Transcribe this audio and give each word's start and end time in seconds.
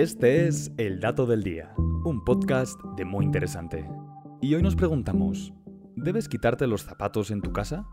Este 0.00 0.46
es 0.48 0.72
El 0.78 0.98
Dato 0.98 1.26
del 1.26 1.42
Día, 1.42 1.74
un 1.76 2.24
podcast 2.24 2.80
de 2.96 3.04
muy 3.04 3.22
interesante. 3.22 3.86
Y 4.40 4.54
hoy 4.54 4.62
nos 4.62 4.74
preguntamos, 4.74 5.52
¿debes 5.94 6.26
quitarte 6.26 6.66
los 6.66 6.84
zapatos 6.84 7.30
en 7.30 7.42
tu 7.42 7.52
casa? 7.52 7.86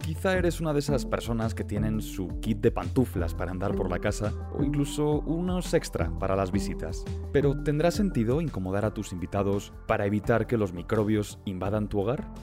Quizá 0.00 0.36
eres 0.36 0.60
una 0.60 0.72
de 0.72 0.80
esas 0.80 1.06
personas 1.06 1.54
que 1.54 1.62
tienen 1.62 2.00
su 2.00 2.26
kit 2.40 2.58
de 2.58 2.72
pantuflas 2.72 3.36
para 3.36 3.52
andar 3.52 3.76
por 3.76 3.88
la 3.88 4.00
casa 4.00 4.32
o 4.52 4.64
incluso 4.64 5.20
unos 5.20 5.74
extra 5.74 6.10
para 6.18 6.34
las 6.34 6.50
visitas. 6.50 7.04
Pero 7.32 7.62
¿tendrá 7.62 7.92
sentido 7.92 8.40
incomodar 8.40 8.84
a 8.84 8.92
tus 8.92 9.12
invitados 9.12 9.72
para 9.86 10.06
evitar 10.06 10.48
que 10.48 10.56
los 10.56 10.72
microbios 10.72 11.38
invadan 11.44 11.88
tu 11.88 12.00
hogar? 12.00 12.34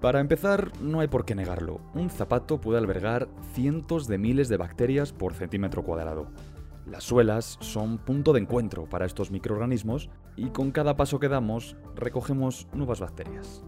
Para 0.00 0.18
empezar, 0.18 0.72
no 0.80 0.98
hay 0.98 1.06
por 1.06 1.24
qué 1.24 1.36
negarlo, 1.36 1.80
un 1.94 2.10
zapato 2.10 2.60
puede 2.60 2.78
albergar 2.78 3.28
cientos 3.54 4.08
de 4.08 4.18
miles 4.18 4.48
de 4.48 4.56
bacterias 4.56 5.12
por 5.12 5.34
centímetro 5.34 5.84
cuadrado. 5.84 6.32
Las 6.86 7.02
suelas 7.02 7.58
son 7.60 7.98
punto 7.98 8.32
de 8.32 8.40
encuentro 8.40 8.88
para 8.88 9.06
estos 9.06 9.32
microorganismos 9.32 10.08
y 10.36 10.50
con 10.50 10.70
cada 10.70 10.96
paso 10.96 11.18
que 11.18 11.28
damos 11.28 11.76
recogemos 11.96 12.68
nuevas 12.72 13.00
bacterias. 13.00 13.64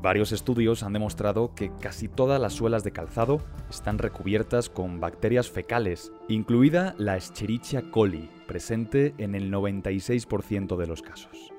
Varios 0.00 0.30
estudios 0.30 0.84
han 0.84 0.92
demostrado 0.92 1.52
que 1.56 1.72
casi 1.80 2.06
todas 2.06 2.40
las 2.40 2.52
suelas 2.52 2.84
de 2.84 2.92
calzado 2.92 3.40
están 3.68 3.98
recubiertas 3.98 4.70
con 4.70 5.00
bacterias 5.00 5.50
fecales, 5.50 6.12
incluida 6.28 6.94
la 6.98 7.16
Escherichia 7.16 7.90
coli, 7.90 8.30
presente 8.46 9.14
en 9.18 9.34
el 9.34 9.52
96% 9.52 10.76
de 10.76 10.86
los 10.86 11.02
casos. 11.02 11.57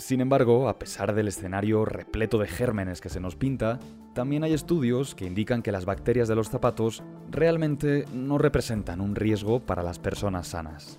Sin 0.00 0.22
embargo, 0.22 0.70
a 0.70 0.78
pesar 0.78 1.14
del 1.14 1.28
escenario 1.28 1.84
repleto 1.84 2.38
de 2.38 2.48
gérmenes 2.48 3.02
que 3.02 3.10
se 3.10 3.20
nos 3.20 3.36
pinta, 3.36 3.78
también 4.14 4.42
hay 4.42 4.54
estudios 4.54 5.14
que 5.14 5.26
indican 5.26 5.60
que 5.60 5.72
las 5.72 5.84
bacterias 5.84 6.26
de 6.26 6.34
los 6.34 6.48
zapatos 6.48 7.02
realmente 7.30 8.06
no 8.14 8.38
representan 8.38 9.02
un 9.02 9.14
riesgo 9.14 9.60
para 9.60 9.82
las 9.82 9.98
personas 9.98 10.48
sanas. 10.48 10.98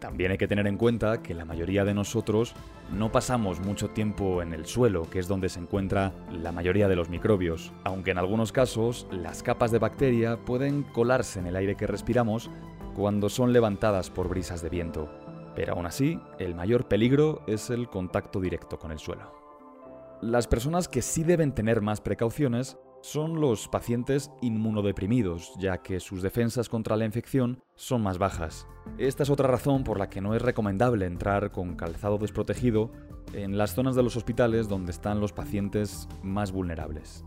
También 0.00 0.32
hay 0.32 0.36
que 0.36 0.48
tener 0.48 0.66
en 0.66 0.76
cuenta 0.76 1.22
que 1.22 1.32
la 1.32 1.46
mayoría 1.46 1.86
de 1.86 1.94
nosotros 1.94 2.54
no 2.92 3.10
pasamos 3.10 3.58
mucho 3.60 3.88
tiempo 3.88 4.42
en 4.42 4.52
el 4.52 4.66
suelo, 4.66 5.08
que 5.08 5.18
es 5.18 5.28
donde 5.28 5.48
se 5.48 5.58
encuentra 5.58 6.12
la 6.30 6.52
mayoría 6.52 6.88
de 6.88 6.96
los 6.96 7.08
microbios, 7.08 7.72
aunque 7.84 8.10
en 8.10 8.18
algunos 8.18 8.52
casos 8.52 9.06
las 9.10 9.42
capas 9.42 9.70
de 9.70 9.78
bacteria 9.78 10.36
pueden 10.36 10.82
colarse 10.82 11.38
en 11.38 11.46
el 11.46 11.56
aire 11.56 11.74
que 11.74 11.86
respiramos 11.86 12.50
cuando 12.94 13.30
son 13.30 13.54
levantadas 13.54 14.10
por 14.10 14.28
brisas 14.28 14.60
de 14.60 14.68
viento. 14.68 15.31
Pero 15.54 15.74
aún 15.74 15.86
así, 15.86 16.20
el 16.38 16.54
mayor 16.54 16.88
peligro 16.88 17.42
es 17.46 17.70
el 17.70 17.88
contacto 17.88 18.40
directo 18.40 18.78
con 18.78 18.92
el 18.92 18.98
suelo. 18.98 19.32
Las 20.22 20.46
personas 20.46 20.88
que 20.88 21.02
sí 21.02 21.24
deben 21.24 21.52
tener 21.52 21.80
más 21.80 22.00
precauciones 22.00 22.78
son 23.02 23.40
los 23.40 23.66
pacientes 23.66 24.30
inmunodeprimidos, 24.40 25.52
ya 25.58 25.78
que 25.78 25.98
sus 25.98 26.22
defensas 26.22 26.68
contra 26.68 26.96
la 26.96 27.04
infección 27.04 27.60
son 27.74 28.02
más 28.02 28.18
bajas. 28.18 28.68
Esta 28.98 29.24
es 29.24 29.30
otra 29.30 29.48
razón 29.48 29.82
por 29.82 29.98
la 29.98 30.08
que 30.08 30.20
no 30.20 30.34
es 30.34 30.42
recomendable 30.42 31.06
entrar 31.06 31.50
con 31.50 31.74
calzado 31.74 32.18
desprotegido 32.18 32.92
en 33.32 33.58
las 33.58 33.74
zonas 33.74 33.96
de 33.96 34.04
los 34.04 34.16
hospitales 34.16 34.68
donde 34.68 34.92
están 34.92 35.20
los 35.20 35.32
pacientes 35.32 36.08
más 36.22 36.52
vulnerables. 36.52 37.24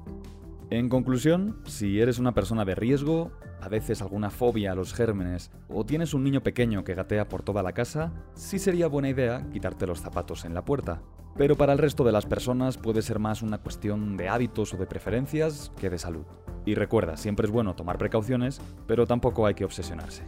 En 0.71 0.89
conclusión, 0.89 1.59
si 1.65 2.01
eres 2.01 2.17
una 2.17 2.33
persona 2.33 2.65
de 2.65 2.73
riesgo, 2.73 3.31
padeces 3.59 4.01
alguna 4.01 4.31
fobia 4.31 4.71
a 4.71 4.75
los 4.75 4.95
gérmenes 4.95 5.51
o 5.69 5.85
tienes 5.85 6.15
un 6.15 6.23
niño 6.23 6.41
pequeño 6.41 6.83
que 6.83 6.95
gatea 6.95 7.29
por 7.29 7.43
toda 7.43 7.61
la 7.61 7.73
casa, 7.73 8.11
sí 8.33 8.57
sería 8.57 8.87
buena 8.87 9.09
idea 9.09 9.47
quitarte 9.53 9.85
los 9.85 10.01
zapatos 10.01 10.43
en 10.43 10.55
la 10.55 10.65
puerta. 10.65 11.03
Pero 11.37 11.55
para 11.55 11.73
el 11.73 11.79
resto 11.79 12.03
de 12.03 12.11
las 12.11 12.25
personas 12.25 12.77
puede 12.77 13.03
ser 13.03 13.19
más 13.19 13.43
una 13.43 13.59
cuestión 13.59 14.17
de 14.17 14.27
hábitos 14.27 14.73
o 14.73 14.77
de 14.77 14.87
preferencias 14.87 15.71
que 15.77 15.91
de 15.91 15.99
salud. 15.99 16.25
Y 16.65 16.73
recuerda, 16.73 17.15
siempre 17.15 17.45
es 17.45 17.51
bueno 17.51 17.75
tomar 17.75 17.99
precauciones, 17.99 18.59
pero 18.87 19.05
tampoco 19.05 19.45
hay 19.45 19.53
que 19.53 19.65
obsesionarse. 19.65 20.23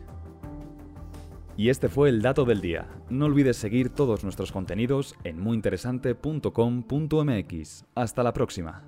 Y 1.55 1.69
este 1.69 1.89
fue 1.89 2.09
el 2.09 2.21
dato 2.21 2.45
del 2.45 2.61
día. 2.61 2.87
No 3.09 3.25
olvides 3.25 3.57
seguir 3.57 3.89
todos 3.89 4.23
nuestros 4.23 4.51
contenidos 4.51 5.15
en 5.23 5.39
muyinteresante.com.mx. 5.39 7.85
Hasta 7.95 8.21
la 8.21 8.33
próxima. 8.33 8.83